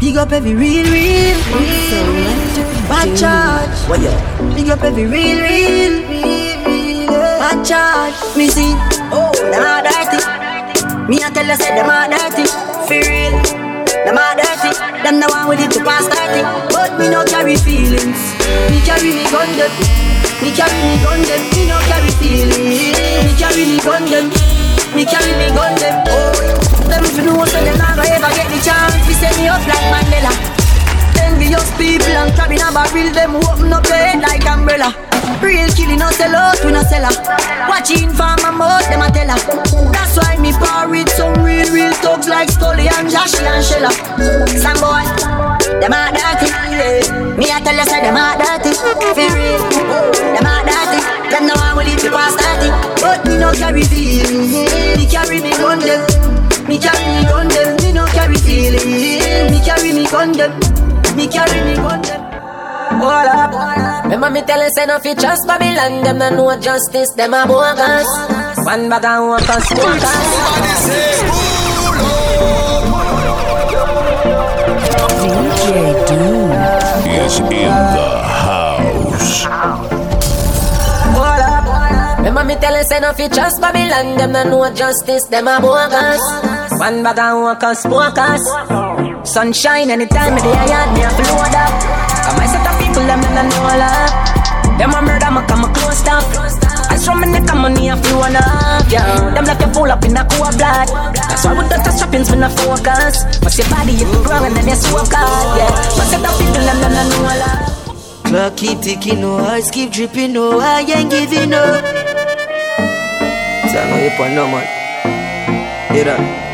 Big 0.00 0.16
up 0.16 0.32
every 0.32 0.54
real, 0.54 0.88
real, 0.88 1.36
real. 1.52 1.76
Bad 2.88 3.12
charge. 3.20 3.76
What 3.84 4.00
yeah? 4.00 4.16
Big 4.56 4.70
up 4.70 4.80
every 4.82 5.04
real, 5.04 5.36
real, 5.36 6.00
real. 6.08 7.06
Bad 7.36 7.60
charge. 7.60 8.16
Me 8.34 8.48
see. 8.48 8.72
Oh, 9.12 9.28
them 9.36 9.60
are 9.60 9.84
dirty. 9.84 10.16
Me 11.04 11.20
I 11.20 11.28
tell 11.28 11.44
you 11.44 11.54
say 11.60 11.76
them 11.76 11.92
are 11.92 12.08
dirty. 12.08 12.48
For 12.88 12.96
real. 12.96 13.44
Them 14.08 14.16
are 14.16 14.40
dirty. 14.40 14.72
Them 15.04 15.20
the 15.20 15.28
one 15.28 15.52
with 15.52 15.60
it 15.60 15.70
to 15.76 15.84
pass 15.84 16.08
30. 16.08 16.48
But 16.72 16.96
me 16.96 17.12
no 17.12 17.20
carry 17.28 17.60
feelings. 17.60 18.16
Me 18.72 18.80
carry 18.88 19.12
me 19.12 19.28
gun 19.28 19.52
them. 19.60 19.68
Me 20.40 20.48
carry 20.56 20.80
me 20.80 20.96
gun 21.04 21.20
them. 21.28 21.44
Me 21.52 21.68
no 21.68 21.76
carry 21.92 22.08
feelings. 22.16 22.96
Me 22.96 23.36
carry 23.36 23.68
me 23.68 23.76
gun 23.84 24.08
them. 24.08 24.32
Me 24.96 25.04
carry 25.04 25.36
me 25.36 25.52
gun 25.52 25.76
them. 25.76 25.92
Oh. 26.08 26.32
Them 26.88 27.04
if 27.04 27.14
you 27.20 27.22
know 27.22 27.44
so 27.44 27.60
them 27.62 27.76
to 29.60 29.66
set 29.66 29.66
me 29.66 29.72
up 29.72 29.84
like 29.92 30.06
Mandela. 30.06 30.32
Envious 31.20 31.70
people 31.76 32.16
and 32.16 32.34
crab 32.34 32.50
in 32.52 32.60
a 32.60 32.72
barrel, 32.72 33.12
them 33.12 33.36
open 33.36 33.72
up 33.72 33.84
their 33.84 34.08
head 34.08 34.20
like 34.22 34.46
umbrella. 34.46 34.94
Real 35.42 35.68
killing, 35.72 35.98
no 35.98 36.10
sell 36.10 36.34
out, 36.34 36.62
we 36.64 36.72
no 36.72 36.82
sell 36.82 37.04
Watching 37.68 38.10
for 38.10 38.36
my 38.40 38.50
mouth, 38.50 38.86
them 38.88 39.02
a 39.02 39.10
tell 39.10 39.28
her. 39.28 39.40
That's 39.92 40.16
why 40.16 40.36
me 40.36 40.52
par 40.52 40.88
with 40.88 41.08
some 41.10 41.44
real, 41.44 41.68
real 41.72 41.92
thugs 41.94 42.28
like 42.28 42.50
Scully 42.50 42.88
and 42.88 43.08
Joshy 43.08 43.44
and 43.44 43.64
Shella. 43.64 43.92
Some 44.48 44.80
boy, 44.80 45.04
them 45.80 45.92
a 45.92 46.12
dirty. 46.12 46.48
Me 47.36 47.50
a 47.50 47.60
tell 47.60 47.76
you, 47.76 47.84
say 47.84 48.00
them 48.00 48.16
a 48.16 48.36
dirty. 48.36 48.72
For 48.76 49.14
real, 49.14 49.60
them 50.34 50.46
a 50.46 50.54
dirty. 50.64 51.00
Them 51.30 51.46
no 51.46 51.54
one 51.54 51.76
will 51.76 51.84
leave 51.84 52.02
you 52.02 52.10
past 52.10 52.38
30. 52.40 53.00
But 53.00 53.24
me 53.26 53.38
no 53.38 53.52
carry 53.52 53.82
feelings. 53.84 54.52
Me 54.96 55.06
carry 55.06 55.40
me 55.40 55.50
gun 55.50 55.78
them. 55.78 56.19
Carry 60.10 60.26
me 60.28 60.36
them, 60.36 60.52
me 61.16 61.26
carry 61.28 61.60
me 61.64 61.74
gun 61.76 62.02
them. 62.02 62.20
Hold 63.00 63.28
up. 63.28 64.04
Remember 64.04 64.30
me 64.30 64.42
tell 64.42 64.62
you 64.62 64.70
say 64.74 64.84
no 64.86 64.98
fi 64.98 65.14
trust 65.14 65.46
Babylon 65.46 66.02
Them 66.02 66.18
no 66.18 66.30
know 66.30 66.60
justice, 66.60 67.12
them 67.14 67.32
a 67.32 67.46
bogus 67.46 68.08
One 68.66 68.88
bag 68.90 69.04
and 69.04 69.28
one 69.28 69.42
cause 69.44 69.68
bogus 69.70 71.20
DJ 75.22 76.06
Doom 76.08 76.50
is 77.06 77.38
in 77.38 77.70
the 77.94 78.10
house. 78.42 79.46
Remember 82.18 82.44
me 82.44 82.54
tell 82.56 82.76
you 82.76 82.82
say 82.84 82.98
no 83.00 83.12
fi 83.12 83.28
trust 83.28 83.60
Babylon 83.60 84.16
Them 84.18 84.32
no 84.32 84.42
know 84.44 84.74
justice, 84.74 85.24
them 85.26 85.46
a 85.46 85.60
bogus 85.60 86.20
One 86.80 87.02
bag 87.04 87.18
and 87.18 87.40
walkers, 87.42 87.86
walkers 87.86 88.42
Sunshine 89.24 89.90
anytime 89.90 90.34
me 90.34 90.40
day 90.40 90.52
I 90.52 90.66
yard 90.66 90.90
me 90.96 91.04
a 91.04 91.10
float 91.12 91.54
up 91.54 91.72
Come 92.24 92.40
I 92.40 92.46
set 92.48 92.66
of 92.66 92.74
people 92.80 93.04
them 93.04 93.20
in 93.20 93.32
the 93.36 93.44
know 93.46 93.68
love 93.76 94.12
Them 94.80 94.94
a 94.96 95.00
murder 95.02 95.30
me 95.30 95.40
come 95.46 95.64
a 95.64 95.68
close 95.76 96.02
up 96.08 96.24
I 96.88 96.96
from 96.96 97.20
me 97.20 97.28
neck 97.28 97.48
and 97.50 97.60
money 97.60 97.88
a 97.88 97.96
flow 97.96 98.24
up 98.24 98.90
Yeah, 98.90 99.30
them 99.34 99.44
like 99.44 99.60
you 99.60 99.72
full 99.72 99.90
up 99.92 100.04
in 100.04 100.16
a 100.16 100.24
cool 100.24 100.50
blood. 100.56 100.88
That's 101.14 101.44
why 101.44 101.52
we 101.52 101.60
with 101.60 101.68
the 101.68 101.76
touch 101.84 101.98
trappings 102.00 102.30
when 102.30 102.42
I 102.42 102.48
focus. 102.48 103.22
First 103.44 103.58
your 103.60 103.68
body 103.68 103.94
the 103.94 104.20
ground 104.24 104.46
and 104.46 104.56
then 104.56 104.66
you 104.66 104.74
smoke 104.74 105.12
out 105.14 105.56
Yeah, 105.56 105.68
but 105.68 106.06
set 106.08 106.24
of 106.24 106.34
people 106.40 106.64
them 106.64 106.80
in 106.80 106.92
the 106.96 107.04
know 107.12 107.28
love 107.38 108.24
Clock 108.24 108.56
keep 108.56 108.80
ticking, 108.80 109.20
no 109.20 109.36
eyes 109.36 109.70
keep 109.70 109.92
dripping, 109.92 110.32
no 110.32 110.58
I 110.58 110.80
ain't 110.80 111.10
giving 111.10 111.52
up. 111.52 111.84
Time 113.68 113.90
up 113.94 114.20
on 114.20 114.34
no 114.34 114.46
man. 114.46 115.92
Hear 115.92 116.04
that? 116.04 116.49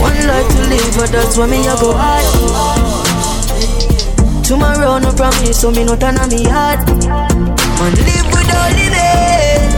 One 0.00 0.20
life 0.26 0.48
to 0.48 0.60
live, 0.68 0.94
but 0.96 1.10
that's 1.10 1.36
why 1.36 1.46
me 1.46 1.66
I 1.66 1.74
go 1.80 1.92
hard. 1.94 2.24
Tomorrow 4.44 4.98
no 4.98 5.12
promise, 5.12 5.60
so 5.60 5.70
me 5.70 5.84
no 5.84 5.96
turn 5.96 6.18
on 6.18 6.28
me 6.28 6.44
heart. 6.44 6.80
Man 6.86 7.94
live 8.06 8.28
without 8.34 8.72
limit. 8.76 9.72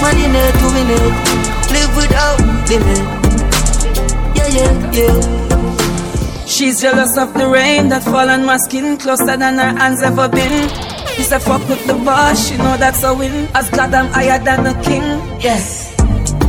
Man 0.00 0.16
in 0.22 0.34
it 0.36 0.54
to 0.60 0.66
win 0.74 0.90
it. 0.94 1.14
Live 1.74 1.92
without 1.96 2.38
limit. 2.70 3.02
Yeah, 4.36 4.48
yeah, 4.56 4.72
yeah. 4.92 6.46
She's 6.46 6.80
jealous 6.80 7.16
of 7.18 7.34
the 7.34 7.48
rain 7.48 7.88
that 7.90 8.02
fall 8.04 8.28
on 8.30 8.44
my 8.44 8.56
skin 8.56 8.96
closer 8.96 9.36
than 9.36 9.58
her 9.58 9.76
hands 9.78 10.02
ever 10.02 10.28
been. 10.28 10.68
He 11.16 11.22
said, 11.24 11.40
fuck 11.42 11.68
with 11.68 11.84
the 11.86 11.94
boss, 11.94 12.48
she 12.48 12.56
know 12.56 12.76
that's 12.76 13.02
a 13.02 13.12
win. 13.12 13.48
As 13.54 13.68
God, 13.70 13.92
I'm 13.92 14.06
higher 14.12 14.38
than 14.38 14.66
a 14.66 14.82
king. 14.82 15.02
Yes. 15.40 15.87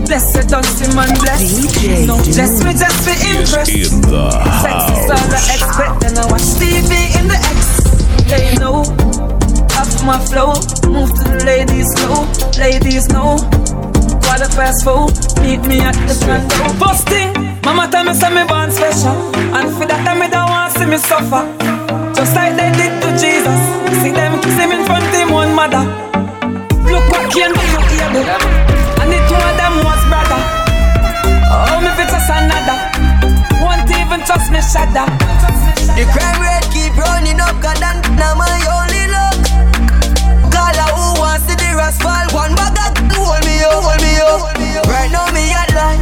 Blessed 0.10 0.50
don't 0.50 0.66
see 0.66 0.90
man 0.96 1.14
bless. 1.22 1.38
DJ 1.54 2.08
no, 2.08 2.18
bless 2.18 2.64
me 2.66 2.74
just 2.74 2.98
for 3.06 3.14
interest. 3.30 3.70
Is 3.70 3.94
in 3.94 4.02
the 4.02 4.34
Sex 4.66 4.90
is 4.90 5.06
all 5.06 5.22
I 5.22 5.38
house. 5.38 5.54
expect, 5.54 6.02
and 6.02 6.18
I 6.18 6.26
watch 6.34 6.50
TV 6.58 7.14
in 7.14 7.30
the 7.30 7.38
X. 7.38 7.86
They 8.26 8.58
know, 8.58 8.82
up 9.78 9.86
my 10.02 10.18
flow. 10.18 10.58
Move 10.90 11.14
to 11.14 11.24
the 11.30 11.46
ladies 11.46 11.86
slow, 11.94 12.26
ladies 12.58 13.06
know. 13.14 13.38
Quarter 14.26 14.50
past 14.58 14.82
four, 14.82 15.14
meet 15.46 15.62
me 15.70 15.78
at 15.86 15.94
the 16.10 16.18
front 16.26 16.50
door. 16.58 16.74
Busting, 16.82 17.62
mama 17.62 17.86
tell 17.94 18.04
me 18.04 18.18
say 18.18 18.34
me 18.34 18.50
born 18.50 18.74
special, 18.74 19.14
and 19.54 19.70
for 19.78 19.86
that 19.86 20.02
time 20.10 20.26
me 20.26 20.28
don't 20.34 20.50
want 20.50 20.74
see 20.74 20.90
me 20.90 20.98
suffer. 20.98 21.46
Just 22.18 22.34
like 22.34 22.58
they 22.58 22.74
did 22.74 22.98
to 23.06 23.14
Jesus, 23.14 23.62
see 24.02 24.10
them 24.10 24.42
kiss 24.42 24.58
him 24.58 24.74
in 24.74 24.82
front 24.90 24.99
The 36.00 36.08
crime 36.16 36.40
rate 36.40 36.64
keep 36.72 36.96
running 36.96 37.44
up, 37.44 37.60
God, 37.60 37.76
and 37.84 38.00
now 38.16 38.32
my 38.32 38.48
only 38.72 39.12
luck. 39.12 39.36
Gala 40.48 40.88
who 40.96 41.20
wants 41.20 41.44
to 41.52 41.60
the 41.60 41.76
rascal, 41.76 42.24
one 42.32 42.56
bag 42.56 42.72
of 42.80 42.96
hold 43.12 43.44
me 43.44 43.60
up, 43.68 43.84
hold 43.84 44.00
me 44.00 44.16
up. 44.24 44.88
Right 44.88 45.12
now 45.12 45.28
me 45.36 45.52
at 45.52 45.68
line, 45.76 46.00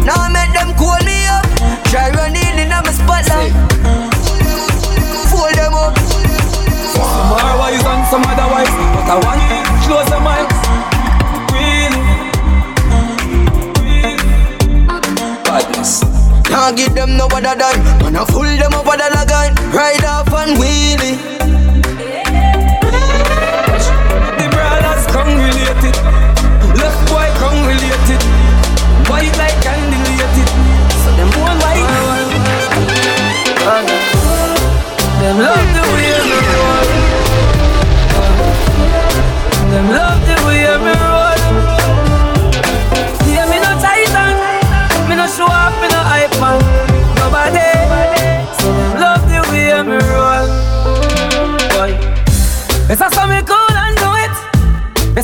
now 0.08 0.16
I 0.24 0.32
make 0.32 0.56
them 0.56 0.72
call 0.80 0.96
me 1.04 1.20
up. 1.28 1.44
Try 1.92 2.16
running 2.16 2.56
in 2.56 2.72
on 2.72 2.80
my 2.80 2.96
spotlight, 2.96 3.52
fold 5.28 5.52
them 5.52 5.76
up. 5.76 5.92
Some 6.96 7.28
are 7.36 7.60
wise 7.60 7.84
and 7.84 8.08
some 8.08 8.24
otherwise, 8.24 8.72
but 8.72 9.04
I 9.04 9.20
want 9.20 9.44
close 9.84 10.08
the 10.08 10.16
minds. 10.24 10.56
Really, 11.52 12.00
really. 13.84 14.16
Badness. 15.44 16.08
Now 16.48 16.72
give 16.72 16.94
them 16.94 17.18
no 17.18 17.26
other 17.26 17.52
dime, 17.52 17.83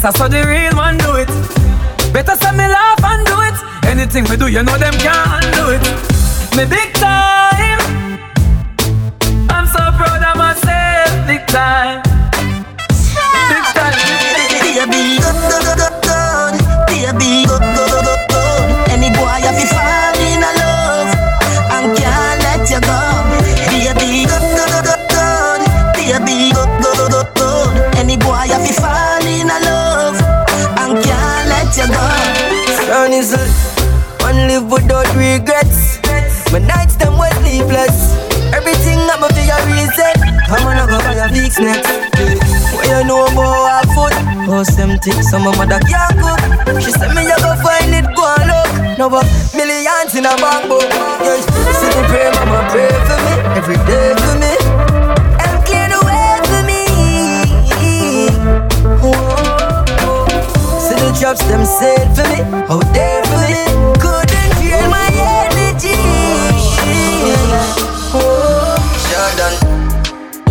it. 0.00 0.02
Better 0.02 0.18
so 0.18 0.28
the 0.28 0.46
real 0.46 0.74
man 0.74 0.96
do 0.98 1.16
it. 1.16 1.28
Better 2.12 2.36
so 2.36 2.52
me 2.52 2.66
laugh 2.66 3.04
and 3.04 3.26
do 3.26 3.40
it. 3.42 3.54
Anything 3.86 4.24
we 4.30 4.36
do, 4.36 4.46
you 4.46 4.62
know 4.62 4.76
them 4.78 4.94
can't 4.94 5.44
undo 5.44 5.70
it. 5.70 5.82
Me 6.56 6.64
big 6.64 6.94
time. 6.94 7.80
I'm 9.50 9.66
so 9.66 9.78
proud 9.96 10.22
of 10.24 10.36
myself. 10.36 11.26
Big 11.26 11.46
time. 11.46 12.02
Big 13.48 13.64
time. 13.74 13.94
Baby, 14.74 15.89
regrets. 35.50 35.98
My 36.52 36.58
nights 36.58 36.96
them 36.96 37.18
were 37.18 37.30
sleepless. 37.42 38.14
Everything 38.54 38.98
I'm 39.10 39.22
up 39.22 39.34
to 39.34 39.42
your 39.42 39.60
reason. 39.66 40.14
I'm 40.50 40.62
gonna 40.62 40.86
go 40.86 40.98
buy 40.98 41.14
a 41.14 41.28
fix 41.28 41.58
next. 41.58 41.86
What 42.74 42.86
you 42.86 43.04
know 43.04 43.26
about 43.26 43.66
her 43.70 43.86
food? 43.94 44.14
Oh, 44.50 44.62
some 44.62 44.98
things 44.98 45.30
some 45.30 45.46
of 45.46 45.56
my 45.58 45.66
dog 45.66 45.82
yeah 45.88 46.10
good. 46.14 46.82
She 46.82 46.90
said 46.90 47.14
me 47.14 47.22
you 47.22 47.38
go 47.38 47.54
find 47.62 47.94
it, 47.94 48.06
go 48.14 48.24
and 48.26 48.46
look. 48.50 48.98
No 48.98 49.08
but 49.08 49.26
millions 49.54 50.14
in 50.14 50.26
a 50.26 50.34
bank 50.36 50.68
book. 50.68 50.86
Yes, 51.22 51.46
see 51.78 51.90
me 51.94 52.02
pray, 52.10 52.30
mama 52.34 52.66
pray 52.70 52.90
for 53.06 53.18
me 53.26 53.34
every 53.58 53.78
day 53.86 54.14
for 54.18 54.34
me. 54.42 54.52
And 55.42 55.56
clear 55.66 55.88
the 55.90 56.00
way 56.06 56.30
me. 56.66 56.82
See 60.82 60.96
the 60.98 61.10
jobs 61.20 61.42
them 61.46 61.64
said 61.64 62.06
for 62.14 62.26
me. 62.30 62.38
How 62.66 62.78
oh, 62.78 62.92
dare 62.94 63.29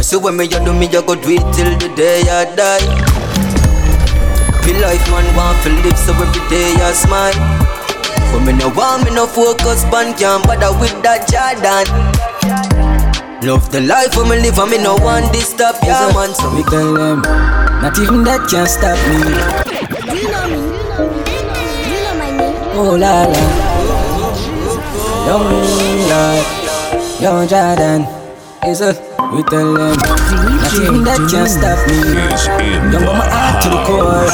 So 0.09 0.17
when 0.17 0.37
me 0.37 0.45
you 0.45 0.57
do 0.65 0.73
me, 0.73 0.87
you 0.87 1.03
go 1.05 1.13
do 1.13 1.29
it 1.37 1.45
till 1.53 1.69
the 1.77 1.93
day 1.95 2.21
I 2.25 2.49
die. 2.57 2.81
Me 4.65 4.73
life 4.81 5.05
man 5.11 5.21
want 5.37 5.61
to 5.61 5.69
live, 5.69 5.99
so 6.01 6.13
every 6.17 6.41
day 6.49 6.73
I 6.81 6.93
smile. 6.97 7.37
But 8.33 8.41
me 8.41 8.53
no 8.53 8.69
want 8.69 9.05
me 9.05 9.13
no 9.13 9.27
focus, 9.27 9.83
man 9.93 10.17
can't 10.17 10.41
bother 10.49 10.73
with 10.81 10.97
that 11.05 11.29
Jordan. 11.29 11.85
Love 13.47 13.69
the 13.71 13.81
life 13.81 14.13
for 14.15 14.25
me 14.25 14.41
live, 14.41 14.57
and 14.57 14.71
me 14.71 14.77
no 14.81 14.95
want 14.97 15.31
this 15.31 15.49
stop, 15.49 15.75
yeah 15.83 16.09
man. 16.17 16.33
So 16.33 16.49
me 16.57 16.63
tell 16.63 16.91
them, 16.95 17.21
not 17.77 17.93
even 18.01 18.23
that 18.25 18.49
can 18.49 18.65
stop 18.65 18.97
me. 19.05 19.21
Do 20.09 20.17
you 20.17 20.25
know 20.25 20.49
me? 20.49 20.57
Do 20.57 21.29
you 21.37 21.45
know 21.45 21.53
Do 21.85 21.89
you 21.93 22.01
know 22.01 22.17
my 22.17 22.33
name? 22.33 22.57
Oh 22.73 22.97
la 22.97 23.29
la, 23.29 23.45
young 25.29 25.53
lord, 26.09 26.45
young 27.21 27.45
Jordan, 27.47 28.01
is 28.69 28.81
a. 28.81 28.93
We 29.33 29.43
tell 29.43 29.73
them, 29.73 29.97
not 29.97 30.73
even 30.73 31.03
that 31.03 31.21
can 31.29 31.45
stop 31.49 31.77
me. 31.89 31.97
Young 32.93 33.05
but 33.05 33.17
my 33.17 33.25
heart 33.29 33.61
to 33.61 33.69
the 33.69 33.79
core. 33.85 34.29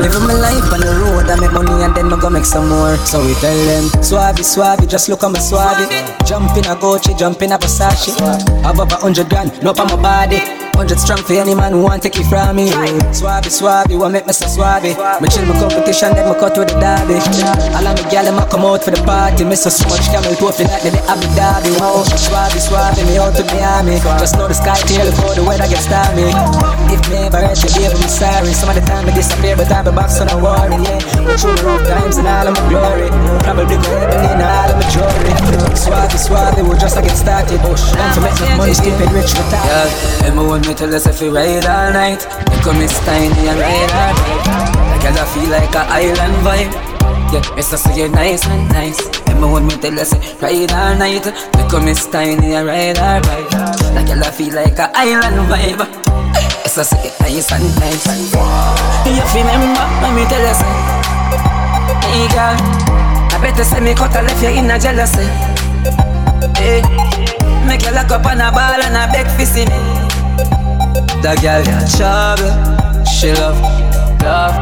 Living 0.00 0.26
my 0.26 0.34
life 0.34 0.72
on 0.72 0.80
the 0.80 0.92
road, 1.00 1.28
I 1.30 1.38
make 1.40 1.52
money 1.52 1.84
and 1.84 1.94
then 1.94 2.12
I 2.12 2.20
go 2.20 2.28
make 2.28 2.44
some 2.44 2.68
more. 2.68 2.96
So 3.04 3.24
we 3.24 3.34
tell 3.34 3.56
them, 3.64 4.02
Suave, 4.02 4.44
Suave, 4.44 4.88
just 4.88 5.08
look 5.08 5.22
at 5.22 5.30
my 5.30 5.38
Suave. 5.38 5.88
Jump 6.26 6.56
in 6.56 6.64
a 6.64 6.74
Gucci, 6.76 7.16
jump 7.16 7.40
in 7.42 7.52
a 7.52 7.58
Versace. 7.58 8.12
Have 8.64 8.80
up 8.80 8.92
a 8.92 8.96
hundred 8.96 9.28
grand, 9.28 9.62
no 9.62 9.70
on 9.70 9.86
my 9.88 9.96
body. 9.96 10.61
Hundred 10.72 10.98
strong 10.98 11.22
for 11.22 11.34
any 11.34 11.54
man 11.54 11.72
who 11.72 11.82
want 11.84 12.02
take 12.02 12.16
it 12.16 12.26
from 12.26 12.56
me. 12.56 12.72
Suave, 13.12 13.46
suave, 13.52 13.92
want 13.92 14.12
make 14.12 14.26
me 14.26 14.32
so 14.32 14.46
suave. 14.48 14.82
Me 14.82 15.28
chill 15.28 15.44
my 15.46 15.54
competition, 15.60 16.16
then 16.16 16.26
me 16.26 16.34
cut 16.40 16.56
with 16.58 16.72
the 16.72 16.76
derby. 16.80 17.20
All 17.76 17.86
of 17.86 17.94
me 17.94 18.02
gal 18.10 18.24
them 18.24 18.40
come 18.48 18.64
out 18.66 18.82
for 18.82 18.90
the 18.90 18.98
party. 19.04 19.44
Me 19.44 19.54
so 19.54 19.70
much 19.86 20.08
camel 20.10 20.34
toe 20.40 20.50
that, 20.56 20.82
then 20.82 20.96
they 20.96 21.04
Abu 21.06 21.28
Dhabi. 21.36 21.70
Oh, 21.84 22.02
suave, 22.16 22.56
suave, 22.56 22.98
me 23.04 23.20
out 23.20 23.36
to 23.36 23.44
Miami. 23.52 24.00
Just 24.18 24.34
know 24.40 24.48
the 24.48 24.56
sky 24.56 24.74
clear 24.88 25.04
before 25.06 25.36
the 25.36 25.44
weather 25.44 25.68
gets 25.68 25.86
stormy. 25.86 26.32
If 26.88 27.04
me 27.12 27.28
ever 27.28 27.44
hurt 27.44 27.60
you, 27.62 27.70
baby, 27.76 27.92
I'm 27.92 28.08
sorry. 28.08 28.50
Some 28.56 28.72
of 28.72 28.74
the 28.74 28.82
time 28.82 29.06
I 29.06 29.12
disappear, 29.14 29.54
but 29.54 29.70
I'm 29.70 29.86
back, 29.92 30.10
so 30.10 30.24
don't 30.24 30.40
worry. 30.40 30.82
Yeah, 30.82 30.98
but 31.22 31.36
through 31.38 31.62
rough 31.62 31.84
times 31.86 32.16
and 32.16 32.26
all 32.26 32.48
of 32.48 32.56
my 32.56 32.64
glory. 32.72 33.08
Probably 33.44 33.76
go 33.76 33.90
heaven 34.02 34.24
in 34.24 34.40
all 34.40 34.72
of 34.72 34.76
my 34.80 34.86
jewelry. 34.88 35.32
Suave, 35.76 36.16
suave, 36.16 36.58
we 36.58 36.74
just 36.80 36.96
like 36.96 37.06
get 37.06 37.14
started. 37.14 37.60
And 37.60 38.10
to 38.16 38.20
make 38.24 38.34
some 38.34 38.56
money, 38.56 38.74
stupid 38.74 39.12
rich 39.12 39.36
retire. 39.36 39.86
Yeah, 39.86 40.26
everyone 40.32 40.61
me 40.66 40.74
tell 40.74 40.94
us 40.94 41.06
if 41.06 41.20
we 41.20 41.28
ride 41.28 41.66
all 41.66 41.92
night. 41.92 42.22
You 42.52 42.58
come 42.62 42.78
Miss 42.78 42.98
Tiny 43.04 43.48
and 43.48 43.58
ride 43.58 43.92
all 43.94 44.14
night. 44.14 45.02
I 45.02 45.24
feel 45.34 45.50
like 45.50 45.74
a 45.74 45.82
island 45.90 46.36
vibe. 46.46 46.72
Yeah, 47.32 47.58
it's 47.58 47.70
just 47.70 47.84
so 47.84 47.94
you're 47.94 48.08
nice 48.08 48.46
and 48.46 48.68
nice. 48.68 49.00
Remember 49.26 49.48
when 49.50 49.66
me 49.66 49.74
tell 49.76 49.98
us 49.98 50.12
ride 50.40 50.72
all 50.72 50.94
night. 50.96 51.26
You 51.26 51.64
come 51.68 51.86
Miss 51.86 52.06
Tiny 52.06 52.54
and 52.54 52.66
ride 52.66 52.98
all 52.98 53.20
night. 53.20 54.10
I 54.10 54.30
feel 54.30 54.54
like 54.54 54.78
a 54.78 54.90
island 54.94 55.48
vibe. 55.50 55.82
It's 56.64 56.76
just 56.76 56.90
so 56.90 56.96
you're 57.02 57.12
nice 57.20 57.50
and 57.50 57.66
nice. 57.80 58.06
You 59.06 59.24
remember 59.34 59.84
when 60.02 60.14
me 60.14 60.24
tell 60.28 60.46
us, 60.46 60.60
hey 62.06 62.28
girl, 62.30 62.56
I 63.32 63.38
better 63.40 63.64
say 63.64 63.80
me 63.80 63.94
cut 63.94 64.14
a 64.14 64.22
left 64.22 64.42
you 64.42 64.50
in 64.50 64.70
a 64.70 64.78
jealousy. 64.78 65.26
Hey, 66.60 66.82
make 67.66 67.82
you 67.82 67.92
lock 67.92 68.10
up 68.10 68.26
on 68.26 68.40
a 68.40 68.50
ball 68.52 68.80
and 68.82 68.96
a 68.96 69.10
beg 69.12 69.26
for 69.36 69.46
see 69.46 69.66
me. 69.66 70.01
That 71.22 71.38
girl 71.38 71.62
got 71.62 71.86
trouble. 71.86 72.50
She 73.06 73.30
love, 73.30 73.54
love. 74.26 74.58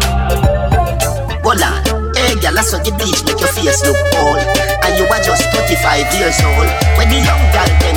Hold 1.40 1.64
on. 1.64 1.80
Hey, 2.12 2.36
girl, 2.36 2.52
I 2.52 2.60
saw 2.60 2.76
the 2.84 2.92
beach 3.00 3.24
make 3.24 3.40
your 3.40 3.48
face 3.48 3.80
look 3.80 3.96
old. 4.20 4.44
And 4.84 4.92
you 5.00 5.08
are 5.08 5.22
just 5.24 5.48
35 5.56 6.04
years 6.20 6.36
old. 6.44 6.68
When 7.00 7.08
the 7.08 7.16
young 7.24 7.40
girl 7.56 7.70
them 7.80 7.96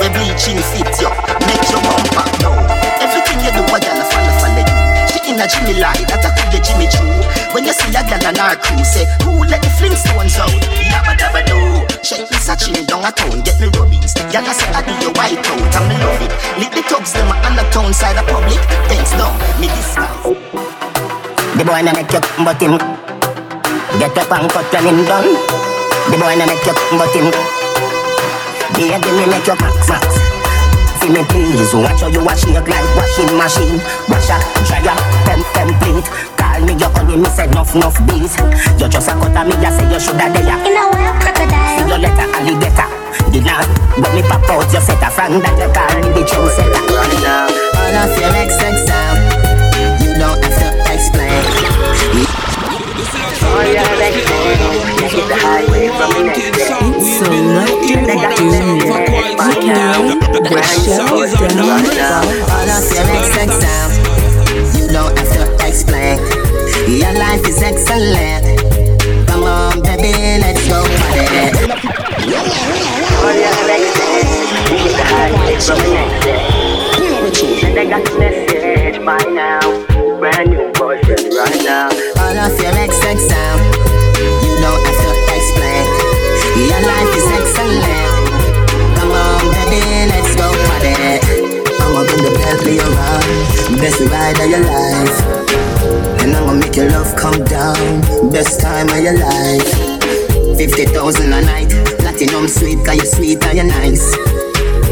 we 0.00 0.08
bleaching 0.08 0.56
fit 0.72 0.88
you, 1.04 1.12
make 1.44 1.64
your 1.68 1.84
bumper 1.84 2.24
know. 2.40 2.56
Everything 3.04 3.44
you 3.44 3.52
do, 3.52 3.60
a 3.68 3.76
girl 3.76 4.00
follow 4.08 4.34
follow 4.40 4.64
you. 4.64 4.78
She 5.12 5.18
in 5.28 5.36
a 5.36 5.44
Jimmy 5.44 5.76
light, 5.76 6.08
that 6.08 6.24
a 6.24 6.32
could 6.32 6.48
the 6.48 6.64
Jimmy 6.64 6.88
Choo. 6.88 7.04
When 7.52 7.68
you 7.68 7.76
see 7.76 7.92
a 7.92 8.00
girl 8.08 8.24
on 8.24 8.40
our 8.40 8.56
crew, 8.56 8.88
say, 8.88 9.04
who 9.20 9.44
let 9.44 9.60
the 9.60 9.68
Flintstones 9.76 10.40
out? 10.40 10.54
Yabba 10.80 11.12
dabba 11.12 11.44
do. 11.44 11.58
Shake 12.00 12.30
me 12.30 12.38
searching 12.40 12.88
down 12.88 13.04
a 13.04 13.12
town, 13.12 13.44
get 13.44 13.60
me 13.60 13.68
rubbings. 13.76 14.16
Y'all 14.32 14.48
say 14.48 14.70
I 14.72 14.80
do 14.80 14.96
your 15.02 15.12
white 15.12 15.44
out, 15.44 15.76
and 15.76 15.84
me 15.92 15.96
love 16.00 16.22
it. 16.24 16.32
Boy 21.78 21.84
na 21.86 21.92
make 21.94 22.10
you 22.10 22.20
but 22.42 22.58
him 22.58 22.74
get 24.02 24.18
up 24.18 24.32
and 24.34 24.50
cut 24.50 24.66
when 24.74 24.98
him 24.98 25.06
done. 25.06 25.30
The 26.10 26.18
boy 26.18 26.34
na 26.34 26.44
make 26.50 26.66
you 26.66 26.74
but 26.98 27.14
him. 27.14 27.30
Baby, 28.74 29.10
me 29.14 29.24
make 29.30 29.46
you 29.46 29.54
max 29.62 29.86
max. 29.86 30.10
See 30.98 31.10
me 31.10 31.22
please, 31.30 31.70
watch 31.74 32.02
how 32.02 32.10
you 32.10 32.24
wash 32.24 32.42
your 32.50 32.66
like 32.66 32.90
washing 32.98 33.30
machine. 33.38 33.78
Wash 34.10 34.26
up, 34.26 34.42
dryer, 34.66 34.98
temp 35.22 35.46
template. 35.54 36.08
Call 36.34 36.66
me 36.66 36.74
your 36.74 36.90
honey, 36.90 37.16
me 37.16 37.30
say 37.30 37.46
enough 37.46 37.70
enough 37.76 37.98
bees. 38.10 38.34
You 38.82 38.88
just 38.90 39.06
a 39.06 39.14
cut 39.14 39.38
me, 39.46 39.54
I 39.62 39.70
say 39.70 39.86
you 39.86 40.00
shoulda 40.02 40.26
there. 40.34 40.58
In 40.66 40.74
a 40.74 40.82
wild 40.90 41.14
crocodile. 41.22 41.78
See 41.78 41.86
your 41.86 41.98
letter 42.02 42.26
alligator. 42.34 42.90
The 43.30 43.38
last 43.46 43.70
when 44.02 44.14
me 44.18 44.22
pop 44.26 44.42
out, 44.50 44.66
you 44.74 44.80
set 44.82 44.98
a 44.98 45.10
friend 45.14 45.38
that 45.46 45.54
you 45.54 45.70
call 45.70 45.94
me 46.02 46.10
the 46.10 46.26
true 46.26 46.50
setter. 46.50 46.82
Right 46.90 47.18
now, 47.22 47.46
all 47.46 47.94
of 48.02 48.18
your 48.18 48.34
ex 48.34 48.50
all 55.44 55.58
of 55.58 55.74
your 62.92 63.08
ex 63.10 63.28
sound, 63.38 63.92
you 64.74 64.88
don't 64.88 65.16
have 65.18 65.30
to 65.32 65.42
explain. 65.66 66.18
Your 66.88 67.12
life 67.14 67.46
is 67.46 67.62
excellent. 67.62 68.44
Come 69.28 69.44
on, 69.44 69.82
baby, 69.82 70.12
let's 70.40 70.66
go 70.68 70.82
party. 70.82 71.26
All 73.18 73.34
your 73.34 73.70
ex 73.70 73.84
take 74.68 74.92
the 74.96 75.04
highway 75.04 75.56
from 75.60 75.78
the 75.78 75.88
next 75.94 76.24
day. 76.24 76.42
And 77.78 77.90
got 77.90 78.04
the 78.04 78.18
message 78.18 78.98
by 79.04 79.22
now. 79.30 79.60
Brand 80.18 80.50
new 80.50 80.72
boyfriend 80.72 81.32
right 81.34 81.62
now. 81.64 82.07
Best 93.78 94.00
ride 94.10 94.38
of 94.40 94.50
your 94.50 94.60
life. 94.60 95.18
And 96.20 96.34
I'ma 96.34 96.54
make 96.54 96.76
your 96.76 96.90
love 96.90 97.14
come 97.16 97.44
down, 97.44 98.00
best 98.30 98.60
time 98.60 98.88
of 98.88 98.98
your 99.02 99.18
life. 99.18 99.70
50,000 100.58 101.32
a 101.32 101.40
night, 101.42 101.70
platinum 101.98 102.48
sweet, 102.48 102.84
cause 102.84 102.96
you're 102.96 103.06
sweet 103.06 103.44
and 103.44 103.56
you're 103.56 103.66
nice. 103.66 104.14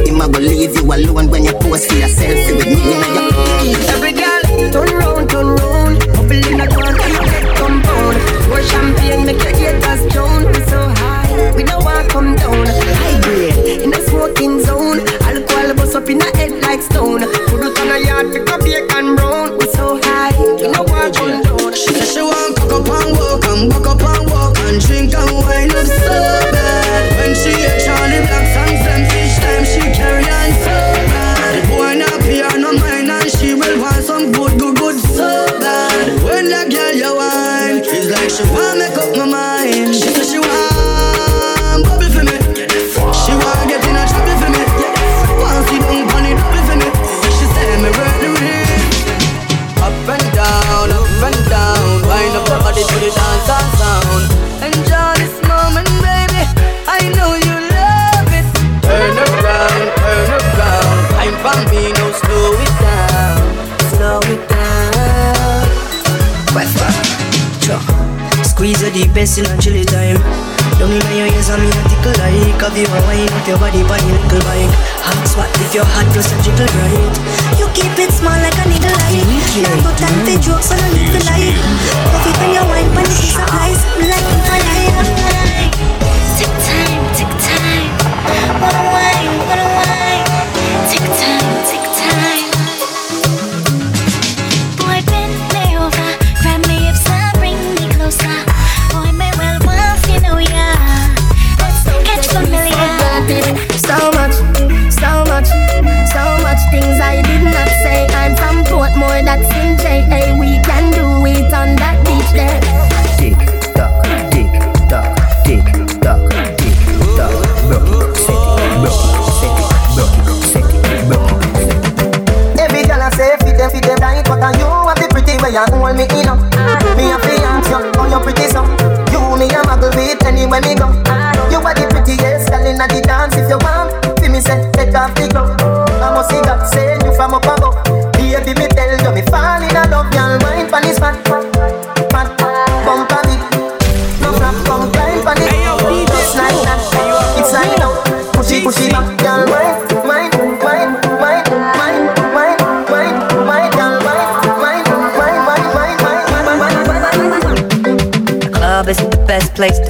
Him 0.06 0.20
a 0.20 0.28
go 0.28 0.38
leave 0.38 0.74
you 0.76 0.82
alone 0.82 1.28
when 1.30 1.44
you 1.44 1.52
pose 1.54 1.86
for 1.86 1.94
your 1.94 2.08
selfie 2.08 2.56
with 2.56 2.66
me 2.66 2.92
and 2.94 3.14
your 3.14 3.86
Every 3.90 4.12
girl, 4.12 4.42
turn 4.70 4.96
round, 4.98 5.30
turn 5.30 5.46
round. 5.46 5.98
Bubble 6.14 6.46
in 6.46 6.60
a 6.60 6.64
and 6.64 7.12
you 7.12 7.22
get 7.26 7.56
compound. 7.56 8.16
Pour 8.46 8.62
champagne, 8.62 9.26
make 9.26 9.42
your 9.42 9.56
haters 9.56 10.12
drown. 10.12 10.46
We 10.46 10.60
so 10.70 10.88
high, 11.02 11.52
we 11.56 11.64
know 11.64 11.78
I 11.80 12.06
come 12.08 12.36
down. 12.36 12.66
High 12.66 13.20
grade, 13.22 13.82
in 13.82 13.90
the 13.90 14.00
smoking 14.06 14.62
zone. 14.62 15.15
Up 15.96 16.10
in 16.10 16.18
the 16.18 16.26
head 16.36 16.60
like 16.60 16.82
stone. 16.82 17.20
Put 17.48 17.64
it 17.64 17.80
on 17.80 17.88
a 17.88 17.98
yard, 18.04 18.30
pick 18.30 18.50
up 18.50 18.60
bacon 18.60 19.16
brown. 19.16 19.56
We 19.56 19.66
so 19.72 19.98
high, 20.04 20.36
we 20.36 20.68
know 20.68 20.84
I 20.92 21.10
come 21.10 21.40
down. 21.40 21.72
She 21.72 21.88
said 21.88 22.04
she 22.12 22.20
want 22.20 22.54
cock 22.54 22.70
up 22.70 22.84
and 22.84 23.16
walk 23.16 23.44
and 23.46 23.72
walk 23.72 23.86
up 23.86 24.02
and 24.04 24.30
walk 24.30 24.35
dance 53.26 53.50
and 53.50 53.70
sound. 53.78 54.24
Enjoy 54.62 55.10
this 55.18 55.36
moment, 55.50 55.88
baby. 56.02 56.42
I 56.86 57.00
know 57.16 57.34
you 57.34 57.56
love 57.74 58.30
it. 58.30 58.46
Turn 58.86 59.16
around, 59.18 59.86
turn 60.00 60.30
around. 60.38 60.98
I'm 61.20 61.34
for 61.42 61.58
me, 61.70 61.82
no 61.98 62.06
slow 62.22 62.54
it 62.64 62.74
down, 62.82 63.38
slow 63.94 64.20
it 64.30 64.42
down. 64.48 64.64
Squeeze 68.44 68.80
the 68.80 68.90
deepest 68.90 69.38
in 69.38 69.44
a 69.44 69.56
chilly 69.60 69.84
time. 69.84 70.16
Down 70.78 70.92
in 70.92 71.00
your 71.12 71.28
ears 71.28 71.48
and 71.48 71.60
me 71.60 71.68
a 71.68 71.82
tickle 71.88 72.16
like 72.20 72.60
Have 72.60 72.76
you 72.76 72.84
a 72.84 73.00
wine 73.08 73.32
up 73.32 73.48
your 73.48 73.56
body 73.56 73.80
by 73.84 73.96
your 73.96 74.20
little 74.20 74.44
bike 74.44 74.72
Hot 75.08 75.24
spot 75.24 75.48
if 75.64 75.72
your 75.72 75.88
heart 75.88 76.04
just 76.12 76.28
a 76.32 76.36
jiggle 76.44 76.68
right 76.68 77.16
You 77.56 77.64
keep 77.72 77.96
it 77.96 78.12
small 78.12 78.36
like 78.36 78.56
a 78.60 78.64
needle 78.68 78.92
light 78.92 79.24
Not 79.64 79.84
got 79.84 79.96
time 79.96 80.20
for 80.24 80.36
jokes 80.36 80.72
on 80.72 80.80
a 80.80 80.88
little 80.92 81.24
light 81.32 81.65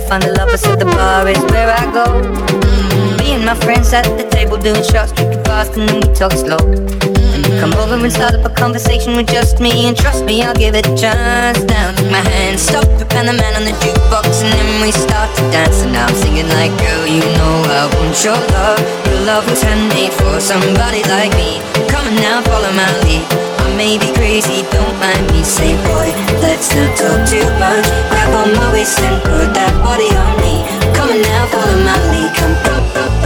find 0.07 0.23
the 0.23 0.33
lovers, 0.39 0.61
so 0.61 0.77
the 0.77 0.85
bar 0.85 1.29
is 1.29 1.39
where 1.51 1.71
I 1.71 1.85
go. 1.93 2.07
Mm, 2.07 3.19
Me 3.19 3.33
and 3.35 3.45
my 3.45 3.55
friends 3.55 3.93
at 3.93 4.07
the 4.17 4.25
table 4.31 4.57
doing 4.57 4.83
shots, 4.83 5.13
drinking 5.13 5.43
fast, 5.45 5.77
and 5.77 5.89
then 5.89 6.01
we 6.01 6.09
talk 6.15 6.33
slow. 6.33 6.59
And 6.63 7.45
you 7.45 7.53
come 7.61 7.75
over 7.75 7.95
and 7.95 8.13
start 8.13 8.35
up 8.35 8.45
a 8.47 8.55
conversation 8.55 9.17
with 9.17 9.29
just 9.29 9.61
me, 9.61 9.87
and 9.87 9.97
trust 9.97 10.25
me, 10.25 10.43
I'll 10.43 10.55
give 10.55 10.75
it 10.75 10.87
a 10.87 10.95
chance. 10.97 11.59
Now 11.65 11.93
take 11.95 12.11
my 12.11 12.23
hand, 12.23 12.59
stop 12.59 12.87
and 13.17 13.29
the 13.29 13.33
man 13.33 13.57
on 13.57 13.65
the 13.65 13.73
jukebox, 13.81 14.45
and 14.45 14.53
then 14.53 14.83
we 14.83 14.93
start 14.93 15.35
to 15.37 15.43
dance. 15.51 15.83
And 15.83 15.97
I'm 15.97 16.15
singing 16.15 16.49
like, 16.49 16.71
girl, 16.79 17.07
you 17.07 17.21
know 17.21 17.55
I 17.67 17.89
want 17.97 18.15
your 18.23 18.39
love. 18.53 18.81
Your 19.09 19.21
love 19.25 19.45
was 19.49 19.63
handmade 19.63 20.13
for 20.13 20.39
somebody 20.41 21.03
like 21.09 21.33
me. 21.35 21.59
Come 21.89 22.07
on 22.07 22.15
now, 22.17 22.43
follow 22.43 22.73
my 22.73 22.91
lead. 23.05 23.46
May 23.77 23.99
be 23.99 24.11
crazy, 24.15 24.63
don't 24.73 24.99
mind 24.99 25.31
me. 25.33 25.45
Say, 25.45 25.77
boy, 25.85 26.09
let's 26.41 26.75
not 26.75 26.97
talk 26.97 27.29
too 27.29 27.45
much. 27.61 27.85
Grab 28.09 28.33
on 28.33 28.55
my 28.57 28.73
waist 28.73 28.99
and 29.01 29.23
put 29.23 29.53
that 29.53 29.75
body 29.85 30.09
on 30.17 30.33
me. 30.41 30.65
Come 30.97 31.11
on 31.11 31.21
now, 31.21 31.47
follow 31.53 31.85
my 31.85 31.97
lead. 32.11 32.35
Come, 32.35 32.57
come, 32.65 32.93
come, 32.95 33.21
come. 33.21 33.26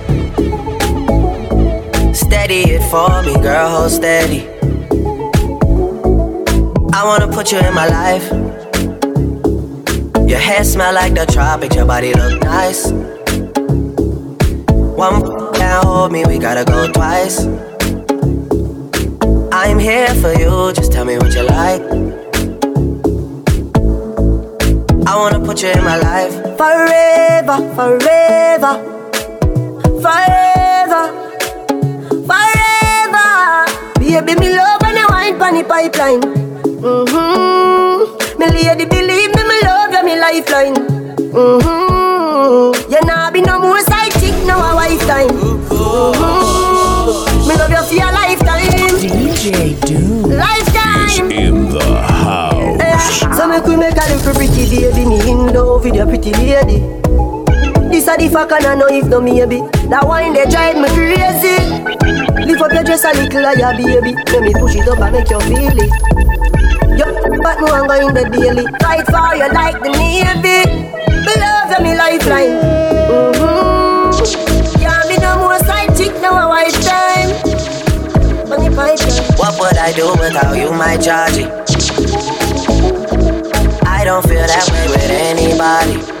Steady 2.43 2.71
it 2.71 2.81
for 2.89 3.21
me, 3.21 3.35
girl, 3.39 3.69
hold 3.69 3.91
steady. 3.91 4.49
I 6.91 7.03
wanna 7.05 7.27
put 7.27 7.51
you 7.51 7.59
in 7.59 7.71
my 7.71 7.87
life. 7.87 8.27
Your 10.27 10.39
hair 10.39 10.63
smell 10.63 10.91
like 10.91 11.13
the 11.13 11.27
tropics, 11.31 11.75
your 11.75 11.85
body 11.85 12.15
look 12.15 12.41
nice. 12.41 12.89
One 14.97 15.21
can't 15.53 15.85
hold 15.85 16.11
me, 16.11 16.25
we 16.25 16.39
gotta 16.39 16.65
go 16.65 16.91
twice. 16.91 17.45
I'm 19.51 19.77
here 19.77 20.11
for 20.15 20.33
you, 20.33 20.73
just 20.73 20.91
tell 20.91 21.05
me 21.05 21.19
what 21.19 21.35
you 21.35 21.43
like. 21.43 21.83
I 25.05 25.15
wanna 25.15 25.45
put 25.45 25.61
you 25.61 25.69
in 25.69 25.83
my 25.83 25.97
life. 25.97 26.33
Forever, 26.57 27.57
forever, 27.75 28.73
forever, 30.01 31.30
forever. 32.11 33.65
Baby, 33.99 34.35
me 34.39 34.49
love 34.55 34.81
when 34.81 34.95
you 34.97 35.07
wine 35.09 35.37
pon 35.39 35.53
the 35.55 35.63
pipeline. 35.63 36.21
Mm-hmm. 36.81 38.39
Me 38.39 38.45
lady, 38.49 38.85
believe 38.85 39.33
me, 39.35 39.43
me 39.43 39.61
love 39.63 39.91
you, 39.93 40.03
me 40.03 40.15
lifeline. 40.19 40.75
Mm-hmm. 41.31 42.91
You 42.91 42.99
nah 43.05 43.31
be 43.31 43.41
no 43.41 43.59
more 43.59 43.79
side 43.81 44.11
chick, 44.19 44.33
no 44.45 44.57
a 44.59 44.75
wife 44.75 44.99
time. 45.07 45.29
Mm-hmm. 45.29 47.47
Me 47.47 47.55
love 47.55 47.71
you 47.71 47.83
for 47.83 47.93
your 47.95 48.11
lifetime. 48.11 48.59
DJ 49.01 49.79
Doom 49.87 50.23
Lifetime. 50.37 51.31
in 51.31 51.69
the 51.69 52.01
house. 52.01 52.79
Eh, 52.81 52.97
So 53.35 53.47
make 53.47 53.65
we 53.65 53.75
make 53.77 53.95
a 53.97 54.05
little 54.13 54.33
pretty 54.33 54.65
baby 54.69 55.05
Me 55.05 55.19
in 55.29 55.53
love 55.53 55.83
with 55.83 55.95
your 55.95 56.05
pretty 56.05 56.31
lady 56.33 56.83
A 58.11 58.17
the 58.17 58.27
fuck 58.27 58.51
and 58.51 58.65
I 58.65 58.75
know 58.75 58.87
if 58.91 59.07
no 59.07 59.21
maybe 59.21 59.63
That 59.87 60.03
wine 60.03 60.33
they 60.33 60.43
drive 60.43 60.75
me 60.75 60.91
crazy. 60.91 61.55
Lift 62.43 62.59
up 62.59 62.75
your 62.75 62.83
dress 62.83 63.07
a 63.07 63.15
little 63.15 63.39
higher 63.39 63.71
baby. 63.71 64.19
Let 64.27 64.43
me 64.43 64.51
push 64.51 64.75
it 64.75 64.83
up 64.83 64.99
and 64.99 65.15
make 65.15 65.31
you 65.31 65.39
feel 65.47 65.79
it. 65.79 65.87
Yo, 66.99 67.07
but 67.39 67.55
me 67.63 67.71
want 67.71 67.87
go 67.87 67.95
in 68.03 68.11
the 68.11 68.27
daily. 68.27 68.67
Fight 68.83 69.07
for 69.07 69.31
you 69.39 69.47
like 69.55 69.79
the 69.79 69.95
navy. 69.95 70.91
Me 71.23 71.33
love 71.39 71.71
you, 71.71 71.79
me 71.87 71.95
lifeline. 71.95 72.59
Mm-hmm. 73.31 74.11
Can't 74.75 75.07
be 75.07 75.15
no 75.15 75.39
more 75.39 75.59
side 75.63 75.95
chick, 75.95 76.11
now 76.19 76.35
a 76.35 76.51
wife 76.51 76.75
time. 76.83 77.31
What 79.39 79.55
would 79.55 79.77
I 79.79 79.95
do 79.95 80.11
without 80.19 80.51
you, 80.59 80.67
my 80.75 80.99
Georgie? 80.99 81.47
I 83.87 84.03
don't 84.03 84.27
feel 84.27 84.43
that 84.43 84.67
way 84.67 84.87
with 84.91 85.07
anybody. 85.07 86.20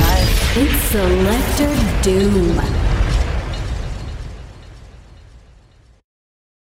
Selector 0.91 1.71
Doom. 2.03 2.70